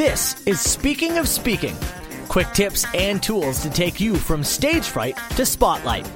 [0.00, 1.76] This is Speaking of Speaking
[2.26, 6.10] quick tips and tools to take you from stage fright to spotlight.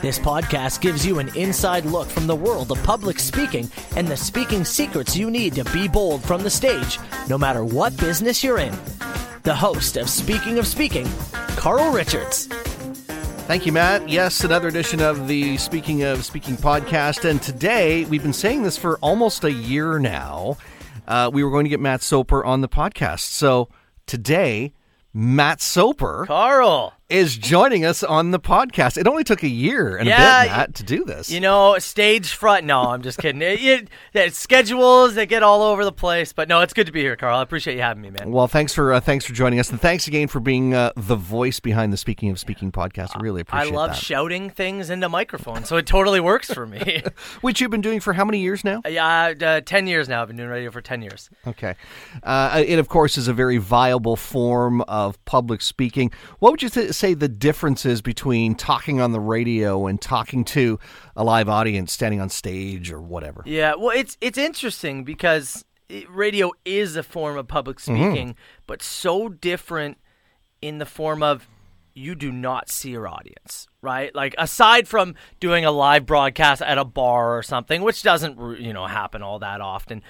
[0.00, 4.16] This podcast gives you an inside look from the world of public speaking and the
[4.16, 8.56] speaking secrets you need to be bold from the stage, no matter what business you're
[8.56, 8.74] in.
[9.42, 11.06] The host of Speaking of Speaking,
[11.58, 12.46] Carl Richards.
[13.46, 14.08] Thank you, Matt.
[14.08, 17.28] Yes, another edition of the Speaking of Speaking podcast.
[17.28, 20.56] And today, we've been saying this for almost a year now.
[21.06, 23.20] Uh, we were going to get Matt Soper on the podcast.
[23.20, 23.68] So
[24.06, 24.72] today,
[25.14, 26.24] Matt Soper.
[26.26, 28.96] Carl is joining us on the podcast.
[28.96, 31.30] It only took a year and yeah, a bit, Matt, to do this.
[31.30, 32.64] You know, stage front.
[32.64, 33.42] No, I'm just kidding.
[33.42, 37.00] it, it, schedules they get all over the place, but no, it's good to be
[37.00, 37.38] here, Carl.
[37.38, 38.32] I appreciate you having me, man.
[38.32, 41.14] Well, thanks for uh, thanks for joining us, and thanks again for being uh, the
[41.14, 43.16] voice behind the Speaking of Speaking podcast.
[43.16, 43.72] I really appreciate.
[43.72, 43.96] I love that.
[43.96, 47.02] shouting things into microphones, so it totally works for me.
[47.40, 48.82] Which you've been doing for how many years now?
[48.88, 50.22] Yeah, uh, ten years now.
[50.22, 51.30] I've been doing radio for ten years.
[51.46, 51.76] Okay,
[52.24, 56.10] uh, it of course is a very viable form of public speaking.
[56.40, 60.78] What would you th- say the differences between talking on the radio and talking to
[61.14, 63.42] a live audience standing on stage or whatever.
[63.46, 67.94] Yeah, well, it's it's interesting because it, radio is a form of public mm-hmm.
[67.94, 68.38] speaking, mm-hmm.
[68.66, 69.98] but so different
[70.60, 71.48] in the form of
[71.94, 74.14] you do not see your audience, right?
[74.14, 78.72] Like aside from doing a live broadcast at a bar or something, which doesn't you
[78.72, 80.02] know happen all that often,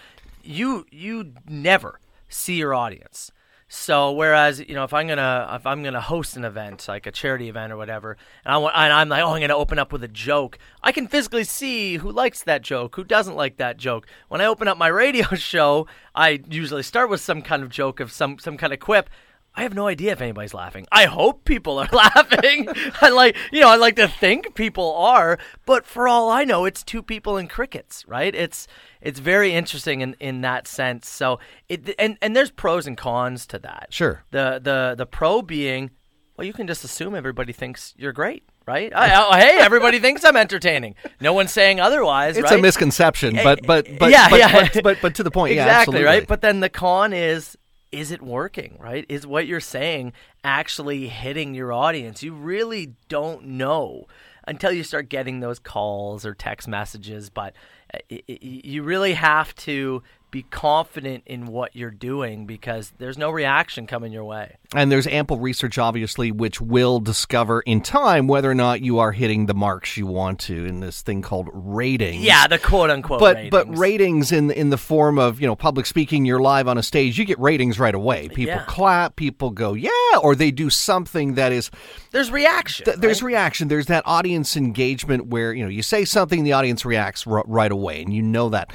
[0.43, 3.31] you you never see your audience.
[3.69, 7.11] So whereas you know if I'm gonna if I'm gonna host an event like a
[7.11, 9.93] charity event or whatever, and I want and I'm like oh I'm gonna open up
[9.93, 13.77] with a joke, I can physically see who likes that joke, who doesn't like that
[13.77, 14.07] joke.
[14.29, 17.99] When I open up my radio show, I usually start with some kind of joke
[17.99, 19.11] of some some kind of quip,
[19.57, 20.87] I have no idea if anybody's laughing.
[20.93, 22.69] I hope people are laughing.
[23.01, 26.67] I like, you know, I like to think people are, but for all I know,
[26.67, 28.35] it's two people in crickets, right?
[28.35, 28.69] It's
[29.01, 31.09] it's very interesting in, in that sense.
[31.09, 31.41] So
[31.71, 33.89] it and and there's pros and cons to that.
[33.91, 34.25] Sure.
[34.31, 35.91] The the the pro being,
[36.37, 38.93] well, you can just assume everybody thinks you're great right?
[38.93, 40.97] I, I, hey, everybody thinks I'm entertaining.
[41.21, 42.37] No one's saying otherwise.
[42.37, 42.59] It's right?
[42.59, 44.69] a misconception, but but but yeah, but, yeah.
[44.75, 46.27] But, but, but, to the point, exactly yeah, right.
[46.27, 47.57] But then the con is
[47.97, 49.07] is it working, right?
[49.09, 50.13] Is what you're saying
[50.45, 52.23] actually hitting your audience?
[52.23, 54.07] You really don't know
[54.47, 57.55] until you start getting those calls or text messages, but
[57.95, 63.87] uh, you really have to be confident in what you're doing because there's no reaction
[63.87, 64.57] coming your way.
[64.75, 69.13] And there's ample research, obviously, which will discover in time whether or not you are
[69.13, 72.23] hitting the marks you want to in this thing called ratings.
[72.23, 73.21] Yeah, the quote unquote.
[73.21, 73.51] But ratings.
[73.51, 76.83] but ratings in in the form of you know public speaking, you're live on a
[76.83, 78.29] stage, you get ratings right away.
[78.29, 78.65] People yeah.
[78.65, 79.91] clap, people go yeah,
[80.23, 81.71] or they do something that is.
[82.11, 82.85] There's reaction.
[82.85, 83.29] Th- there's right?
[83.29, 83.69] reaction.
[83.69, 87.71] There's that audience engagement where you know you say something, the audience reacts r- right
[87.71, 88.71] away, and you know that.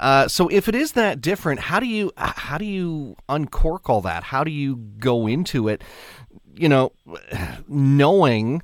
[0.00, 4.00] Uh, so if it is that different, how do you how do you uncork all
[4.02, 4.24] that?
[4.24, 5.82] How do you go into it?
[6.54, 6.92] You know,
[7.68, 8.62] knowing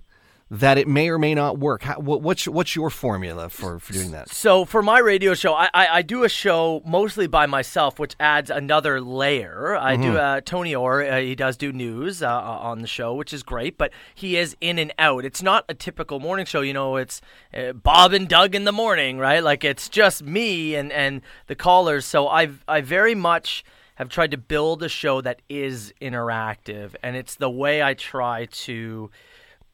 [0.50, 1.82] that it may or may not work.
[1.82, 4.30] How, what, what's what's your formula for, for doing that?
[4.30, 8.16] So for my radio show, I, I, I do a show mostly by myself, which
[8.18, 9.76] adds another layer.
[9.76, 10.02] I mm-hmm.
[10.02, 11.04] do uh, Tony Orr.
[11.04, 14.56] Uh, he does do news uh, on the show, which is great, but he is
[14.60, 15.24] in and out.
[15.24, 16.62] It's not a typical morning show.
[16.62, 17.20] You know, it's
[17.54, 19.44] uh, Bob and Doug in the morning, right?
[19.44, 22.04] Like it's just me and and the callers.
[22.04, 27.14] So I I very much have tried to build a show that is interactive, and
[27.14, 29.10] it's the way I try to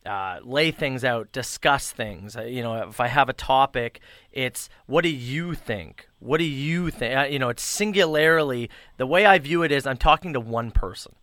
[0.07, 2.37] uh, lay things out, discuss things.
[2.37, 4.01] Uh, you know, if I have a topic,
[4.33, 6.09] it's what do you think?
[6.21, 7.17] What do you think?
[7.17, 8.71] Uh, you know, it's singularly.
[8.97, 11.15] The way I view it is I'm talking to one person.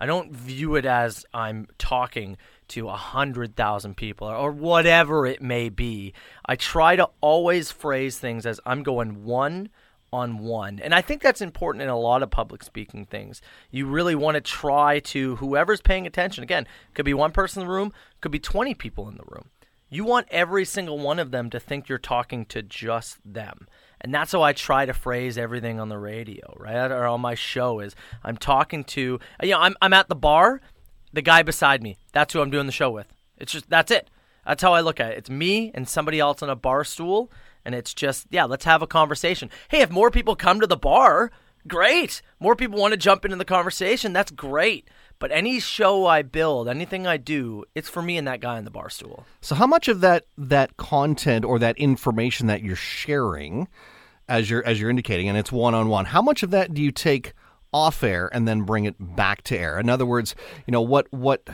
[0.00, 2.36] I don't view it as I'm talking
[2.68, 6.12] to a hundred thousand people or, or whatever it may be.
[6.44, 9.68] I try to always phrase things as I'm going one
[10.12, 10.78] on one.
[10.80, 13.40] And I think that's important in a lot of public speaking things.
[13.70, 17.68] You really want to try to, whoever's paying attention, again, could be one person in
[17.68, 19.50] the room, could be 20 people in the room.
[19.88, 23.68] You want every single one of them to think you're talking to just them.
[24.00, 26.90] And that's how I try to phrase everything on the radio, right?
[26.90, 27.94] Or on my show is
[28.24, 30.60] I'm talking to, you know, I'm, I'm at the bar,
[31.12, 31.98] the guy beside me.
[32.12, 33.06] That's who I'm doing the show with.
[33.38, 34.08] It's just, that's it.
[34.46, 35.18] That's how I look at it.
[35.18, 37.30] It's me and somebody else on a bar stool
[37.64, 39.50] and it's just, yeah, let's have a conversation.
[39.68, 41.30] Hey, if more people come to the bar,
[41.66, 42.22] great.
[42.40, 44.88] More people want to jump into the conversation, that's great.
[45.18, 48.64] But any show I build, anything I do, it's for me and that guy in
[48.64, 49.24] the bar stool.
[49.40, 53.68] So how much of that that content or that information that you're sharing
[54.28, 56.82] as you're as you're indicating and it's one on one, how much of that do
[56.82, 57.34] you take
[57.72, 59.78] off air and then bring it back to air?
[59.78, 60.34] In other words,
[60.66, 61.48] you know, what what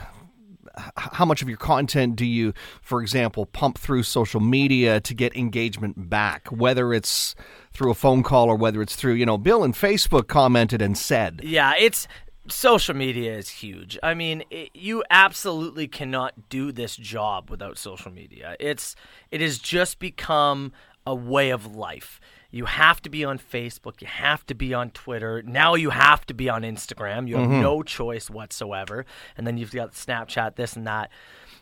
[0.97, 5.35] how much of your content do you, for example, pump through social media to get
[5.35, 7.35] engagement back, whether it's
[7.73, 10.97] through a phone call or whether it's through, you know, Bill and Facebook commented and
[10.97, 11.41] said.
[11.43, 12.07] Yeah, it's
[12.47, 13.97] social media is huge.
[14.01, 18.55] I mean, it, you absolutely cannot do this job without social media.
[18.59, 18.95] It's
[19.31, 20.71] it has just become
[21.05, 22.19] a way of life.
[22.51, 24.01] You have to be on Facebook.
[24.01, 25.43] You have to be on Twitter.
[25.43, 27.27] Now you have to be on Instagram.
[27.27, 27.61] You have mm-hmm.
[27.61, 29.05] no choice whatsoever.
[29.37, 31.11] And then you've got Snapchat, this and that.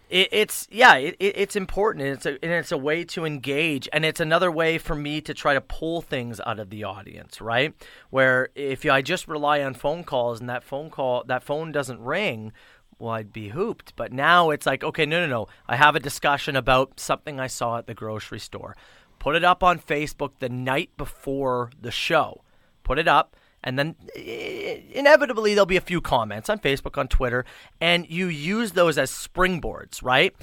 [0.10, 2.06] It, it's yeah, it, it, it's important.
[2.06, 5.20] And it's a and it's a way to engage, and it's another way for me
[5.22, 7.74] to try to pull things out of the audience, right?
[8.10, 12.00] Where if I just rely on phone calls and that phone call that phone doesn't
[12.00, 12.54] ring,
[13.00, 13.96] well, I'd be hooped.
[13.96, 15.48] But now it's like, okay, no, no, no.
[15.68, 18.76] I have a discussion about something I saw at the grocery store.
[19.20, 22.44] Put it up on Facebook the night before the show.
[22.84, 27.44] Put it up, and then inevitably there'll be a few comments on Facebook, on Twitter,
[27.82, 30.34] and you use those as springboards, right?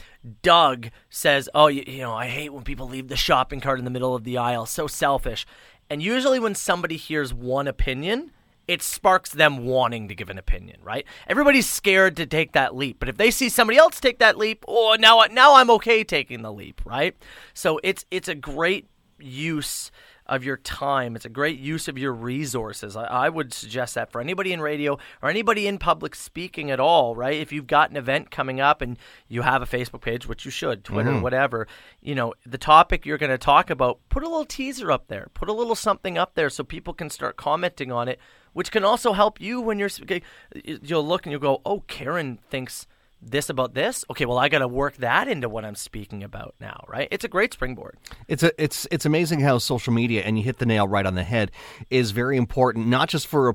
[0.43, 3.85] Doug says, "Oh, you, you know, I hate when people leave the shopping cart in
[3.85, 4.67] the middle of the aisle.
[4.67, 5.47] So selfish."
[5.89, 8.33] And usually, when somebody hears one opinion,
[8.67, 11.07] it sparks them wanting to give an opinion, right?
[11.29, 14.65] Everybody's scared to take that leap, but if they see somebody else take that leap,
[14.67, 17.17] oh, now now I'm okay taking the leap, right?
[17.53, 18.89] So it's it's a great
[19.19, 19.91] use
[20.27, 21.17] of your time.
[21.17, 22.97] It's a great use of your resources.
[22.97, 26.81] I, I, would suggest that for anybody in radio or anybody in public speaking at
[26.81, 27.35] all, right?
[27.35, 28.99] If you've got an event coming up and
[29.29, 31.21] you have a Facebook page, which you should, Twitter, mm-hmm.
[31.21, 31.69] whatever,
[32.01, 35.29] you know, the topic you're going to talk about, put a little teaser up there,
[35.35, 38.19] put a little something up there so people can start commenting on it,
[38.55, 40.23] which can also help you when you're, speaking.
[40.65, 42.87] you'll look and you'll go, oh, Karen thinks
[43.31, 44.05] this about this?
[44.11, 47.09] Okay well i got to work that into what i'm speaking about now right?
[47.11, 47.97] It's a great springboard.
[48.29, 51.15] It's a it's it's amazing how social media and you hit the nail right on
[51.15, 51.51] the head
[51.91, 53.55] is very important not just for a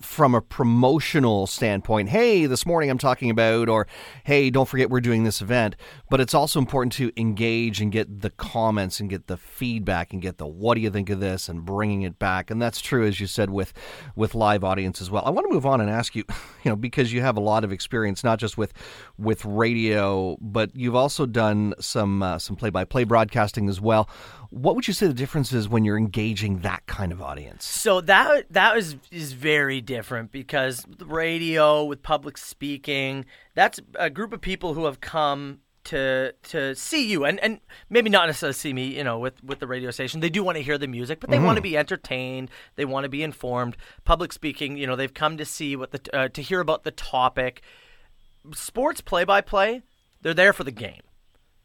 [0.00, 3.86] from a promotional standpoint hey this morning i'm talking about or
[4.24, 5.76] hey don't forget we're doing this event
[6.10, 10.22] but it's also important to engage and get the comments and get the feedback and
[10.22, 11.48] get the what do you think of this?
[11.48, 12.50] and bringing it back.
[12.50, 13.72] And that's true as you said with
[14.16, 15.22] with live audience as well.
[15.24, 16.24] I want to move on and ask you
[16.64, 18.72] you know because you have a lot of experience not just with
[19.18, 24.08] with radio, but you've also done some uh, some play by play broadcasting as well.
[24.50, 27.64] What would you say the difference is when you're engaging that kind of audience?
[27.64, 33.24] So that that is is very different because radio with public speaking,
[33.54, 38.10] that's a group of people who have come to to see you and, and maybe
[38.10, 40.62] not necessarily see me you know with with the radio station they do want to
[40.62, 41.46] hear the music but they mm-hmm.
[41.46, 43.74] want to be entertained they want to be informed
[44.04, 46.90] public speaking you know they've come to see what the uh, to hear about the
[46.90, 47.62] topic
[48.54, 49.82] sports play by play,
[50.22, 51.02] they're there for the game.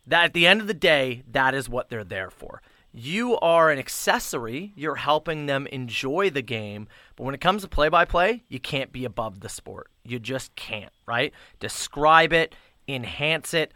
[0.05, 2.61] That at the end of the day, that is what they're there for.
[2.91, 4.73] You are an accessory.
[4.75, 6.87] You're helping them enjoy the game.
[7.15, 9.89] But when it comes to play by play, you can't be above the sport.
[10.03, 11.33] You just can't, right?
[11.59, 12.53] Describe it,
[12.87, 13.73] enhance it,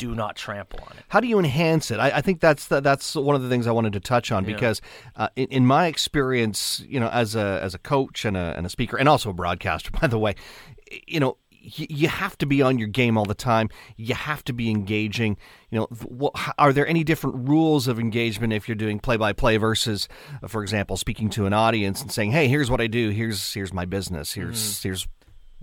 [0.00, 1.04] do not trample on it.
[1.08, 2.00] How do you enhance it?
[2.00, 4.44] I, I think that's the, that's one of the things I wanted to touch on
[4.44, 4.54] yeah.
[4.54, 4.80] because
[5.14, 8.64] uh, in, in, my experience, you know, as a as a coach and a, and
[8.64, 10.34] a speaker and also a broadcaster, by the way,
[11.06, 13.68] you know, you have to be on your game all the time.
[13.96, 15.36] You have to be engaging.
[15.70, 20.08] You know, are there any different rules of engagement if you're doing play-by-play versus,
[20.48, 23.10] for example, speaking to an audience and saying, "Hey, here's what I do.
[23.10, 24.32] Here's here's my business.
[24.32, 24.82] Here's mm.
[24.82, 25.08] here's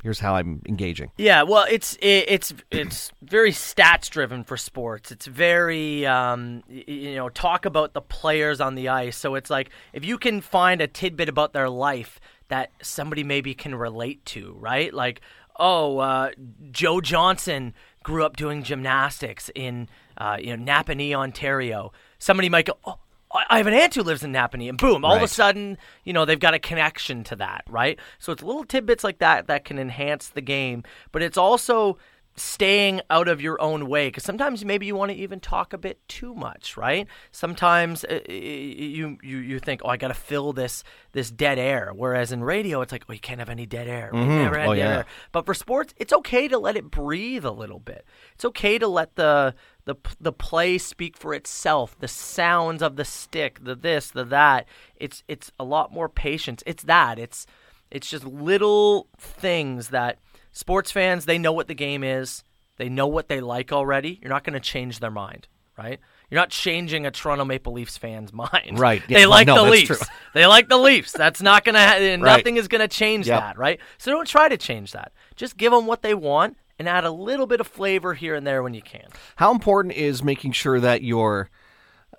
[0.04, 5.12] here's how I'm engaging." Yeah, well, it's it, it's it's very stats driven for sports.
[5.12, 9.18] It's very um, you know talk about the players on the ice.
[9.18, 12.20] So it's like if you can find a tidbit about their life
[12.50, 14.94] that somebody maybe can relate to, right?
[14.94, 15.22] Like,
[15.60, 16.32] oh, uh,
[16.72, 17.74] Joe Johnson
[18.04, 21.92] grew up doing gymnastics in uh, you know Napanee, Ontario.
[22.20, 23.00] Somebody might go, oh,
[23.32, 25.18] I have an aunt who lives in Napanee, and boom, all right.
[25.18, 28.00] of a sudden, you know, they've got a connection to that, right?
[28.20, 31.98] So it's little tidbits like that that can enhance the game, but it's also
[32.38, 35.78] staying out of your own way because sometimes maybe you want to even talk a
[35.78, 37.08] bit too much right?
[37.32, 41.92] Sometimes uh, you you you think oh i got to fill this this dead air
[41.96, 44.12] whereas in radio it's like oh you can't have any dead air.
[44.14, 44.30] Mm-hmm.
[44.30, 44.98] never had oh, dead yeah.
[44.98, 45.06] air.
[45.32, 48.06] But for sports it's okay to let it breathe a little bit.
[48.36, 53.06] It's okay to let the the the play speak for itself the sounds of the
[53.06, 54.68] stick the this the that.
[54.96, 56.62] It's it's a lot more patience.
[56.68, 57.18] It's that.
[57.18, 57.48] It's
[57.90, 60.20] it's just little things that
[60.58, 62.44] sports fans, they know what the game is.
[62.78, 64.20] They know what they like already.
[64.22, 65.48] You're not going to change their mind,
[65.78, 66.00] right?
[66.30, 68.78] You're not changing a Toronto Maple Leafs fan's mind.
[68.78, 69.02] Right.
[69.08, 70.04] Yeah, they like no, the Leafs.
[70.34, 71.12] They like the Leafs.
[71.12, 73.40] That's not going to ha- nothing is going to change yep.
[73.40, 73.80] that, right?
[73.98, 75.12] So don't try to change that.
[75.36, 78.46] Just give them what they want and add a little bit of flavor here and
[78.46, 79.08] there when you can.
[79.36, 81.50] How important is making sure that you're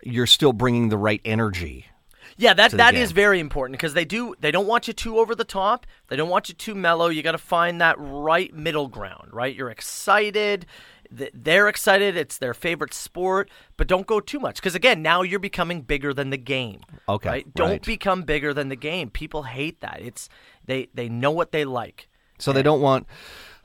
[0.02, 1.87] you're still bringing the right energy
[2.38, 3.02] yeah, that that game.
[3.02, 5.87] is very important because they do they don't want you too over the top.
[6.07, 7.09] They don't want you too mellow.
[7.09, 9.54] You got to find that right middle ground, right?
[9.54, 10.64] You're excited,
[11.11, 15.40] they're excited, it's their favorite sport, but don't go too much because again, now you're
[15.40, 16.80] becoming bigger than the game.
[17.09, 17.28] Okay.
[17.28, 17.54] Right?
[17.54, 19.11] Don't become bigger than the game.
[19.11, 20.00] People hate that.
[20.00, 20.28] It's
[20.64, 22.09] they they know what they like.
[22.38, 23.09] So they don't want.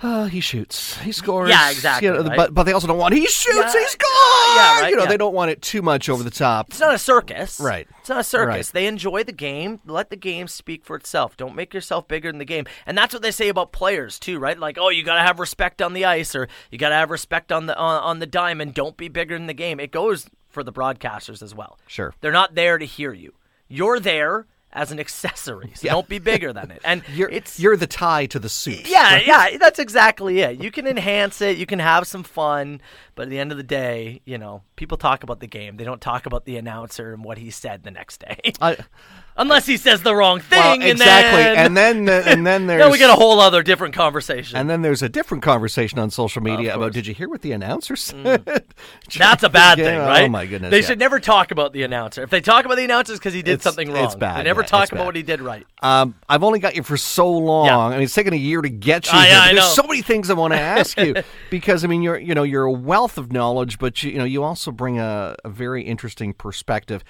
[0.02, 0.98] Uh, he shoots.
[0.98, 1.50] He scores.
[1.50, 2.36] Yeah, exactly, You know, right?
[2.36, 3.14] But but they also don't want.
[3.14, 3.74] He shoots.
[3.74, 4.56] Yeah, he scores.
[4.56, 5.10] yeah, right, You know yeah.
[5.10, 6.70] they don't want it too much over the top.
[6.70, 7.60] It's not a circus.
[7.60, 7.88] Right.
[8.02, 8.68] It's not a circus.
[8.68, 8.74] Right.
[8.74, 9.80] They enjoy the game.
[9.86, 11.38] Let the game speak for itself.
[11.38, 12.66] Don't make yourself bigger than the game.
[12.86, 14.60] And that's what they say about players too, right?
[14.60, 17.10] Like, oh, you got to have respect on the ice or you got to have
[17.10, 18.74] respect on the on, on the diamond.
[18.74, 19.80] Don't be bigger than the game.
[19.80, 21.80] It goes for the broadcasters as well.
[21.88, 22.14] Sure.
[22.22, 23.34] They're not there to hear you.
[23.68, 25.72] You're there as an accessory.
[25.76, 26.82] So don't be bigger than it.
[26.84, 28.88] And You're it's you're the tie to the suit.
[28.90, 30.62] yeah, yeah, that's exactly it.
[30.62, 32.82] You can enhance it, you can have some fun,
[33.16, 35.78] but at the end of the day, you know, people talk about the game.
[35.78, 38.40] They don't talk about the announcer and what he said the next day.
[38.60, 38.78] I,
[39.36, 40.60] Unless he says the wrong thing.
[40.60, 41.42] well, and exactly.
[41.44, 44.58] then, And then and then there's then we get a whole other different conversation.
[44.58, 46.92] and then there's a different conversation on social media Of about.
[46.92, 46.94] Mm.
[46.96, 48.46] did you hear what the announcer said?
[49.18, 50.24] that's a bad Yeah, thing, right?
[50.26, 50.70] Oh my goodness.
[50.70, 50.86] They yeah.
[50.88, 52.22] should never talk about the announcer.
[52.22, 54.06] If they talk about the announcer, it's because he did It's- something wrong.
[54.06, 55.06] it's bad, They never yeah, talk about bad.
[55.08, 55.66] what he did right.
[55.82, 57.68] Um, I've only got you for so long.
[57.70, 59.40] I mean, it's taken a year to get you I- here.
[59.40, 61.16] I There's so many things I want to ask you
[61.50, 64.24] because I mean, you're you know you're a wealth of knowledge, but you, you know
[64.26, 67.04] you also bring a, a very interesting perspective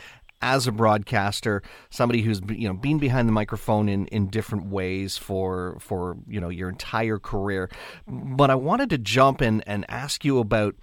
[0.44, 5.18] as a broadcaster, somebody who's you know been behind the microphone in, in different ways
[5.18, 7.70] for for you know your entire career.
[8.08, 10.76] But I wanted to jump in and ask you about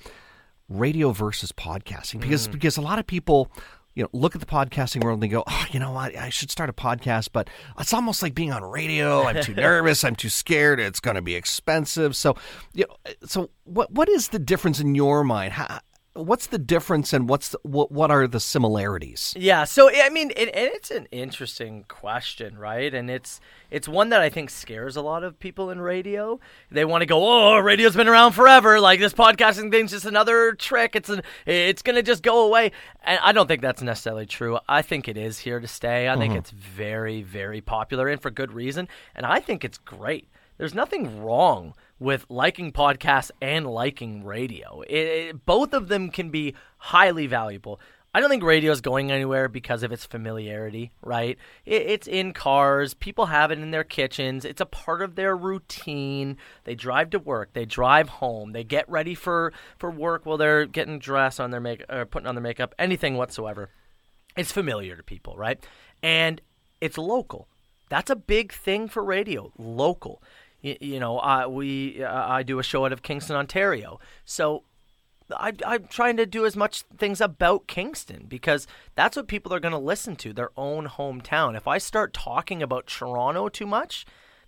[0.68, 2.52] radio versus podcasting because Mm.
[2.52, 3.50] because a lot of people
[3.96, 6.16] you know look at the podcasting world and they go oh you know what?
[6.16, 9.24] I should start a podcast but it's almost like being on radio.
[9.24, 10.04] I'm too nervous.
[10.04, 10.78] I'm too scared.
[10.80, 12.14] It's going to be expensive.
[12.16, 12.36] So
[12.72, 15.52] you know, so what what is the difference in your mind?
[15.54, 15.80] How,
[16.14, 20.30] what's the difference and what's the, what what are the similarities Yeah, so I mean,
[20.30, 22.92] it, and it's an interesting question, right?
[22.92, 23.40] And it's
[23.70, 26.40] it's one that I think scares a lot of people in radio.
[26.70, 28.80] They want to go, "Oh, radio's been around forever.
[28.80, 30.96] Like this podcasting thing's just another trick.
[30.96, 32.72] It's an, it's gonna just go away."
[33.04, 34.58] And I don't think that's necessarily true.
[34.68, 36.08] I think it is here to stay.
[36.08, 36.38] I think mm-hmm.
[36.38, 38.88] it's very, very popular and for good reason.
[39.14, 40.28] And I think it's great.
[40.58, 44.82] There's nothing wrong with liking podcasts and liking radio.
[44.88, 47.78] It, it- both of them can be highly valuable.
[48.12, 51.38] I don't think radio is going anywhere because of its familiarity, right?
[51.64, 52.92] It, it's in cars.
[52.92, 54.44] People have it in their kitchens.
[54.44, 56.36] It's a part of their routine.
[56.64, 57.52] They drive to work.
[57.52, 58.50] They drive home.
[58.50, 62.26] They get ready for, for work while they're getting dressed on their make or putting
[62.26, 63.70] on their makeup, anything whatsoever
[64.36, 65.58] it's familiar to people, right?
[66.02, 66.40] And
[66.80, 67.48] it's local.
[67.88, 69.52] That's a big thing for radio.
[69.58, 70.22] Local.
[70.60, 74.64] You, you know, uh, we I do a show out of Kingston, Ontario, so
[75.36, 79.60] I, I'm trying to do as much things about Kingston because that's what people are
[79.60, 81.56] going to listen to, their own hometown.
[81.56, 84.06] If I start talking about Toronto too much,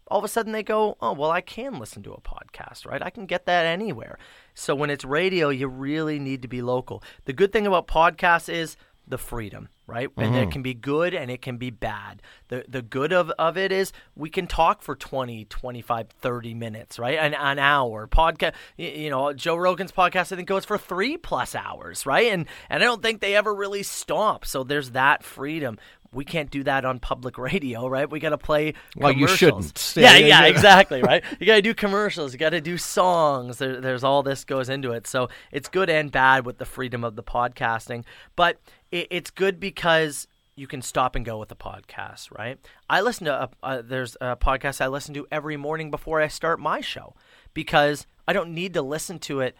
[0.09, 3.02] all of a sudden they go, oh, well, I can listen to a podcast, right?
[3.02, 4.19] I can get that anywhere.
[4.54, 7.02] So when it's radio, you really need to be local.
[7.25, 10.09] The good thing about podcasts is the freedom, right?
[10.16, 10.50] And it mm-hmm.
[10.50, 12.23] can be good and it can be bad.
[12.49, 16.99] The the good of, of it is we can talk for 20, 25, 30 minutes,
[16.99, 17.18] right?
[17.18, 18.06] An, an hour.
[18.06, 22.32] Podcast, you know, Joe Rogan's podcast I think goes for 3 plus hours, right?
[22.32, 24.44] And and I don't think they ever really stop.
[24.44, 25.78] So there's that freedom.
[26.12, 28.09] We can't do that on public radio, right?
[28.09, 29.95] We got to play Well, you shouldn't.
[29.97, 31.25] Yeah, Yeah, yeah, exactly, right?
[31.40, 32.33] You got to do commercials.
[32.33, 33.59] You got to do songs.
[33.59, 35.07] There, there's all this goes into it.
[35.07, 38.04] So it's good and bad with the freedom of the podcasting,
[38.37, 38.59] but
[38.90, 42.59] it, it's good because you can stop and go with the podcast, right?
[42.88, 46.28] I listen to a, uh, there's a podcast I listen to every morning before I
[46.28, 47.14] start my show
[47.54, 49.57] because I don't need to listen to it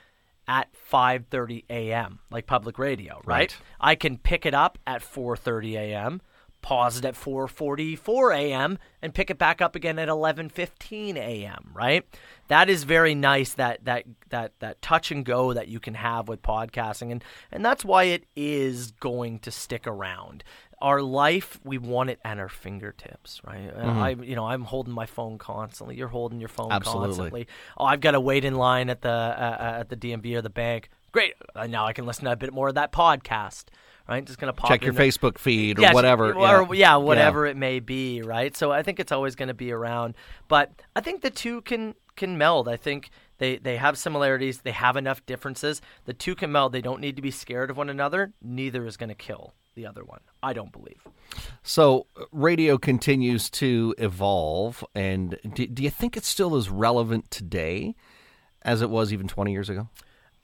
[0.47, 2.19] at 5:30 a.m.
[2.31, 3.53] like public radio, right?
[3.53, 3.57] Right.
[3.81, 6.21] I can pick it up at 4:30 a.m
[6.63, 8.79] pause it at 4:44 a.m.
[9.03, 11.71] and pick it back up again at 11:15 a.m.
[11.75, 12.07] Right?
[12.49, 13.55] That is very nice.
[13.55, 17.65] That that that that touch and go that you can have with podcasting, and and
[17.65, 20.45] that's why it is going to stick around.
[20.81, 23.71] Our life, we want it at our fingertips, right?
[23.73, 25.95] Uh, I, you know, I'm holding my phone constantly.
[25.95, 27.07] You're holding your phone Absolutely.
[27.07, 27.49] constantly.
[27.79, 30.43] Oh, I've got to wait in line at the uh, uh, at the DMV or
[30.43, 30.91] the bank.
[31.13, 31.35] Great.
[31.55, 33.65] Uh, now I can listen to a bit more of that podcast.
[34.09, 34.25] Right?
[34.25, 35.07] Just gonna pop check your there.
[35.07, 38.55] Facebook feed or whatever or yeah, whatever it may be, right?
[38.57, 40.17] So I think it's always going to be around,
[40.49, 42.69] but I think the two can can meld.
[42.69, 45.81] I think they they have similarities, they have enough differences.
[46.05, 46.73] The two can meld.
[46.73, 48.33] They don't need to be scared of one another.
[48.43, 50.21] Neither is going to kill the other one.
[50.43, 51.07] I don't believe.
[51.63, 57.31] So uh, radio continues to evolve, and do, do you think it's still as relevant
[57.31, 57.95] today
[58.63, 59.89] as it was even 20 years ago?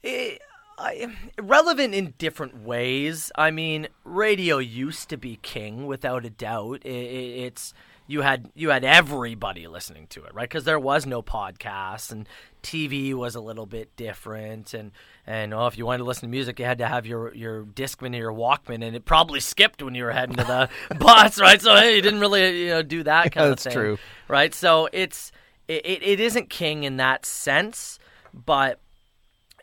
[0.03, 0.37] Eh,
[0.79, 1.07] I,
[1.39, 3.31] relevant in different ways.
[3.35, 6.81] I mean, radio used to be king without a doubt.
[6.85, 7.73] I i it's
[8.07, 10.49] you had you had everybody listening to it, right?
[10.49, 12.27] Because there was no podcast and
[12.63, 14.73] TV was a little bit different.
[14.73, 14.91] And
[15.27, 17.65] and oh, if you wanted to listen to music, you had to have your your
[17.65, 21.39] Discman or your Walkman, and it probably skipped when you were heading to the bus,
[21.39, 21.61] right?
[21.61, 24.05] So hey, you didn't really you know do that kind That's of thing, That's true.
[24.27, 24.53] right?
[24.55, 25.31] So it's
[25.67, 27.99] it, it, it isn't king in that sense,
[28.33, 28.79] but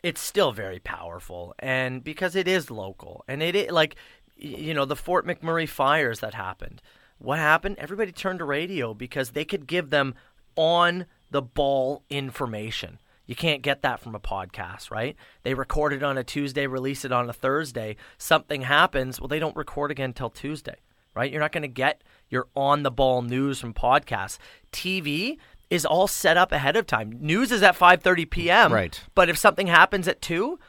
[0.03, 3.95] it's still very powerful, and because it is local, and it, like
[4.35, 6.81] you know the Fort McMurray fires that happened.
[7.19, 7.77] What happened?
[7.79, 10.13] Everybody turned to radio because they could give them
[10.55, 12.99] on the ball information.
[13.25, 15.15] You can't get that from a podcast, right?
[15.43, 17.97] They record it on a Tuesday, release it on a Thursday.
[18.17, 20.77] Something happens, well, they don't record again until Tuesday,
[21.13, 21.29] right?
[21.29, 24.37] You're not going to get your on the ball news from podcasts.
[24.71, 25.37] TV
[25.69, 27.17] is all set up ahead of time.
[27.19, 28.73] News is at 5:30 p.m.
[28.73, 29.01] Right.
[29.15, 30.59] But if something happens at 2,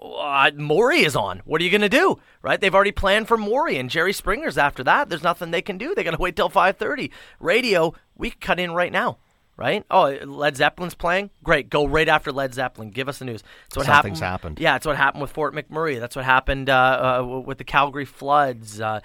[0.00, 1.42] uh, Maury is on.
[1.44, 2.18] What are you going to do?
[2.42, 2.60] Right?
[2.60, 5.08] They've already planned for Maury and Jerry Springer's after that.
[5.08, 5.94] There's nothing they can do.
[5.94, 7.10] They got to wait till 5:30.
[7.40, 9.18] Radio, we cut in right now
[9.56, 9.84] right?
[9.90, 11.30] Oh, Led Zeppelin's playing.
[11.42, 12.90] Great, go right after Led Zeppelin.
[12.90, 13.42] Give us the news.
[13.68, 14.58] That's what Something's happened.
[14.58, 14.60] happened.
[14.60, 16.00] Yeah, that's what happened with Fort McMurray.
[16.00, 18.80] That's what happened uh, uh, with the Calgary floods.
[18.80, 19.00] Uh,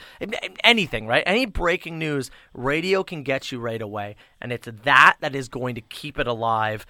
[0.63, 1.23] anything, right?
[1.25, 5.75] Any breaking news, radio can get you right away, and it's that that is going
[5.75, 6.85] to keep it alive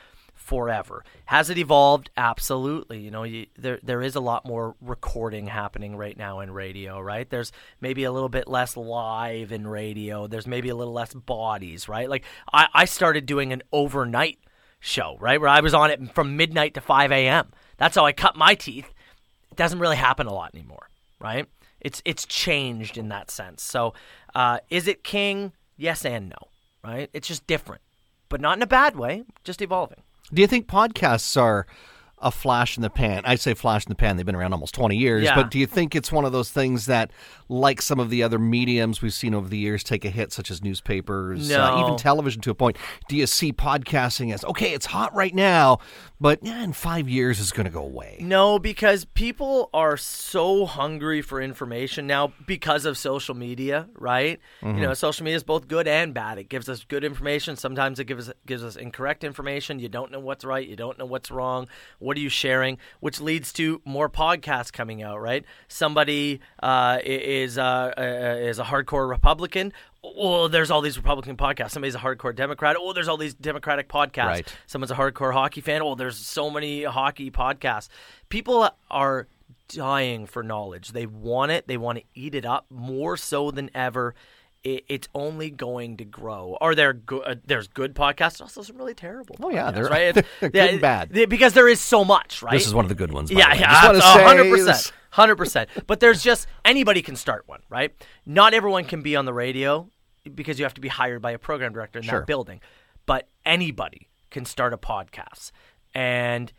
[0.50, 1.04] forever.
[1.26, 2.10] Has it evolved?
[2.18, 3.00] Absolutely.
[3.02, 7.00] You know, you, there there is a lot more recording happening right now in radio,
[7.00, 7.30] right?
[7.30, 10.26] There's maybe a little bit less live in radio.
[10.26, 12.10] There's maybe a little less bodies, right?
[12.10, 14.40] Like I, I started doing an overnight
[14.80, 17.52] show, right, where I was on it from midnight to 5 a.m.
[17.78, 18.92] That's how I cut my teeth.
[19.52, 20.90] It doesn't really happen a lot anymore,
[21.20, 21.46] right?
[21.80, 23.62] It's it's changed in that sense.
[23.62, 23.94] So,
[24.34, 25.52] uh, is it king?
[25.78, 26.50] Yes and no,
[26.84, 27.08] right?
[27.14, 27.84] It's just different,
[28.30, 29.26] but not in a bad way.
[29.44, 30.02] Just evolving.
[30.32, 31.66] Do you think podcasts are
[32.22, 33.24] a flash in the pan?
[33.26, 34.18] I say flash in the pan.
[34.18, 35.24] They've been around almost 20 years.
[35.24, 35.36] Yeah.
[35.36, 37.12] But do you think it's one of those things that,
[37.48, 40.52] like some of the other mediums we've seen over the years, take a hit, such
[40.52, 42.78] as newspapers, uh, even television to a point?
[43.08, 45.80] Do you see podcasting as, okay, it's hot right now,
[46.20, 48.18] but yeah, in five years it's going to go away?
[48.22, 54.40] No, because people are so hungry for information now because of social media, right?
[54.62, 56.38] You know, social media is both good and bad.
[56.38, 57.56] It gives us good information.
[57.56, 59.80] Sometimes it gives gives us incorrect information.
[59.80, 60.68] You don't know what's right.
[60.68, 61.68] You don't know what's wrong.
[62.10, 62.80] What are you sharing?
[63.02, 65.46] Which leads to more podcasts coming out, right?
[65.68, 69.74] Somebody uh, is uh, uh, is a hardcore Republican.
[70.04, 71.70] Oh, there's all these Republican podcasts.
[71.70, 72.78] Somebody's a hardcore Democrat.
[72.80, 74.26] Oh, there's all these Democratic podcasts.
[74.26, 74.56] Right.
[74.66, 75.84] Someone's a hardcore hockey fan.
[75.84, 77.90] Oh, there's so many hockey podcasts.
[78.30, 79.28] People are
[79.68, 80.94] dying for knowledge.
[80.94, 81.68] They want it.
[81.68, 84.16] They want to eat it up more so than ever.
[84.64, 86.58] It, it's only going to grow.
[86.60, 88.42] Are there go- uh, there's good podcasts?
[88.42, 89.38] Also, some really terrible.
[89.42, 90.02] Oh, yeah, podcasts, they're- right.
[90.18, 91.10] It's- they're good yeah, and bad.
[91.12, 92.52] they- because there is so much, right?
[92.52, 93.32] This is one of the good ones.
[93.32, 93.60] by Yeah, the way.
[93.62, 95.70] yeah, Just wanna a say hundred this- percent, hundred percent.
[95.88, 97.94] But there's just anybody can start one, right?
[98.26, 99.90] Not everyone can be on the radio
[100.36, 102.20] because you have to be hired by a program director in Sure.
[102.20, 102.60] that building.
[103.06, 105.52] But anybody can start a podcast,
[105.96, 106.52] and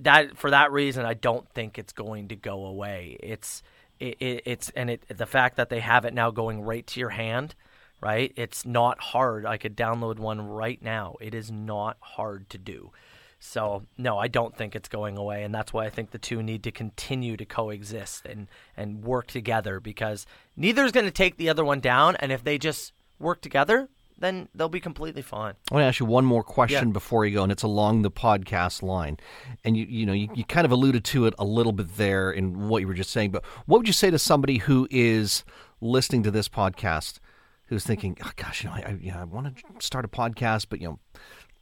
[0.00, 3.16] that for that reason, I don't think it's going to go away.
[3.20, 3.62] It's
[4.00, 7.00] it, it, it's and it the fact that they have it now going right to
[7.00, 7.54] your hand.
[8.00, 9.44] Right, it's not hard.
[9.44, 11.16] I could download one right now.
[11.20, 12.92] It is not hard to do.
[13.40, 16.40] So no, I don't think it's going away, and that's why I think the two
[16.40, 21.38] need to continue to coexist and and work together because neither is going to take
[21.38, 25.54] the other one down, and if they just work together, then they'll be completely fine.
[25.70, 26.92] I want to ask you one more question Yeah.
[26.92, 29.16] before you go, and it's along the podcast line.
[29.64, 32.30] And you, you know, you, you kind of alluded to it a little bit there
[32.30, 33.30] in what you were just saying.
[33.30, 35.44] But what would you say to somebody who is
[35.80, 37.18] listening to this podcast,
[37.66, 40.66] who's thinking, oh, "Gosh, you know, I, I, yeah, I want to start a podcast,
[40.68, 40.98] but you know,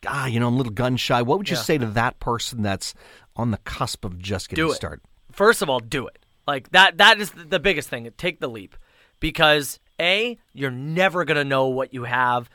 [0.07, 1.63] ah, you know, I'm a little gun shy." What would you Yeah.
[1.63, 2.95] say to that person that's
[3.37, 5.01] on the cusp of just getting started?
[5.33, 6.19] First of all, do it.
[6.47, 8.09] Like that that is the biggest thing.
[8.17, 8.77] Take the leap.
[9.21, 12.51] Because A, you're never going to know what you have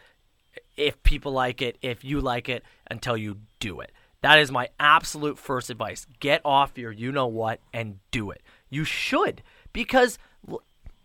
[0.77, 3.91] if people like it, if you like it until you do it.
[4.21, 6.05] That is my absolute first advice.
[6.19, 8.41] Get off your you know what and do it.
[8.69, 9.41] You should
[9.73, 10.19] because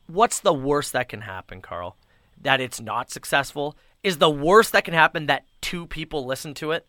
[0.06, 1.96] what's the worst that can happen, Carl?
[2.40, 3.76] That it's not successful?
[4.02, 6.86] Is the worst that can happen that two people listen to it?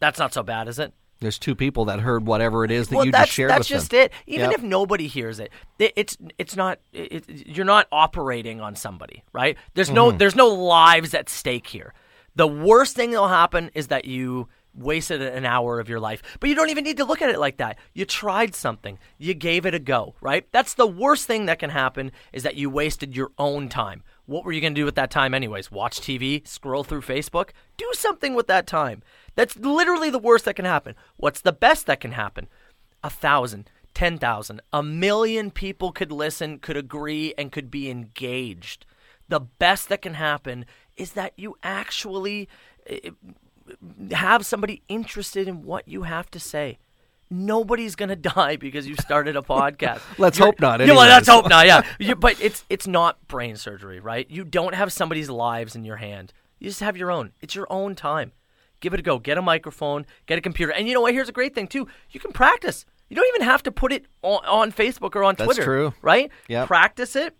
[0.00, 0.92] That's not so bad, is it?
[1.20, 3.56] There's two people that heard whatever it is that well, you just shared with.
[3.58, 4.00] that's just them.
[4.06, 4.12] it.
[4.26, 4.58] Even Yep.
[4.58, 6.78] if nobody hears it, it- it's it's not.
[6.92, 9.56] It- you're not operating on somebody, right?
[9.74, 9.94] There's Mm-hmm.
[9.96, 11.92] no there's no lives at stake here.
[12.36, 16.22] The worst thing that'll happen is that you wasted an hour of your life.
[16.38, 17.76] But you don't even need to look at it like that.
[17.92, 18.98] You tried something.
[19.18, 20.46] You gave it a go, right?
[20.52, 24.04] That's the worst thing that can happen is that you wasted your own time.
[24.30, 25.72] What were you going to do with that time anyways?
[25.72, 27.50] Watch TV, scroll through Facebook?
[27.76, 29.02] Do something with that time.
[29.34, 30.94] That's literally the worst that can happen.
[31.16, 32.46] What's the best that can happen?
[33.02, 38.86] A thousand, ten thousand, a million people could listen, could agree, and could be engaged.
[39.28, 40.64] The best that can happen
[40.96, 42.48] is that you actually
[42.86, 43.10] eh,
[44.12, 46.78] have somebody interested in what you have to say.
[47.30, 50.00] Nobody's gonna die because you started a podcast.
[50.18, 51.66] Let's You're- hope not, Yeah, let's hope not.
[51.66, 54.28] Yeah, You- but it's it's not brain surgery, right?
[54.30, 56.32] You don't have somebody's lives in your hand.
[56.58, 57.32] You just have your own.
[57.40, 58.32] It's your own time.
[58.80, 59.18] Give it a go.
[59.18, 60.72] Get a microphone, get a computer.
[60.72, 61.12] And you know what?
[61.14, 61.86] Here's a great thing, too.
[62.10, 62.84] You can practice.
[63.08, 65.64] You don't even have to put it on, on Facebook or on That's Twitter.
[65.64, 65.94] true.
[66.02, 66.30] Right?
[66.48, 66.66] Yep.
[66.66, 67.36] Practice it,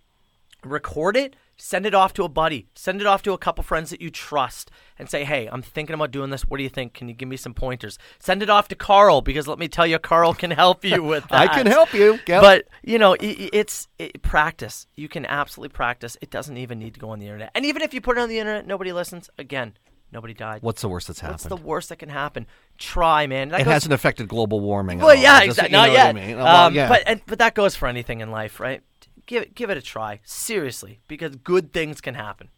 [0.64, 3.90] record it, send it off to a buddy, send it off to a couple friends
[3.90, 6.42] that you trust, and say, hey, I'm thinking about doing this.
[6.42, 6.94] What do you think?
[6.94, 7.98] Can you give me some pointers?
[8.18, 11.26] Send it off to Carl, because let me tell you, Carl can help you with
[11.30, 11.40] that.
[11.40, 12.18] I can help you.
[12.26, 12.42] Yep.
[12.42, 14.86] But you know, i- i- it's it, practice.
[14.96, 16.16] You can absolutely practice.
[16.20, 17.50] It doesn't even need to go on the internet.
[17.54, 19.28] And even if you put it on the internet, nobody listens.
[19.38, 19.74] Again,
[20.12, 20.62] nobody died.
[20.62, 21.34] What's the worst that's happened?
[21.34, 22.46] What's the worst that can happen?
[22.78, 23.50] Try, man.
[23.50, 24.98] That it goes- hasn't affected global warming.
[24.98, 25.72] Well, yeah, exactly.
[25.72, 26.14] Not I yet.
[26.14, 26.36] mean?
[26.36, 26.88] Well, Um, yeah.
[26.88, 28.82] But and, but that goes for anything in life, right?
[29.30, 32.48] Give it give it a try, seriously, because good things can happen.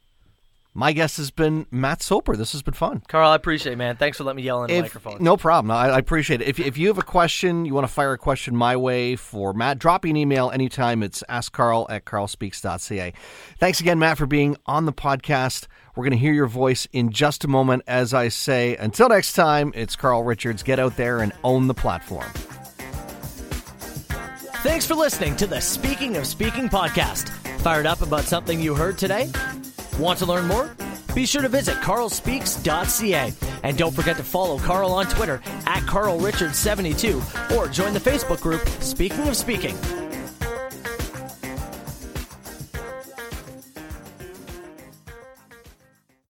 [0.73, 2.35] My guest has been Matt Soper.
[2.35, 3.03] This has been fun.
[3.09, 3.97] Carl, I appreciate it, man.
[3.97, 5.19] Thanks for letting me yell in the If- microphone.
[5.23, 5.71] No problem.
[5.71, 6.49] I, I appreciate it.
[6.49, 9.53] If, if you have a question, you want to fire a question my way for
[9.53, 11.03] Matt, drop me an email anytime.
[11.03, 13.13] It's askcarl at carlspeaks.ca.
[13.59, 15.67] Thanks again, Matt, for being on the podcast.
[15.95, 17.83] We're going to hear your voice in just a moment.
[17.87, 20.63] As I say, until next time, it's Carl Richards.
[20.63, 22.31] Get out there and own the platform.
[24.63, 27.31] Thanks for listening to the Speaking of Speaking podcast.
[27.63, 29.29] Fired up about something you heard today?
[29.99, 30.71] Want to learn more?
[31.17, 33.33] Be sure to visit carlspeaks.ca.
[33.65, 38.65] And don't forget to follow Carl on Twitter at carlrichards72 or join the Facebook group
[38.81, 39.77] Speaking of Speaking.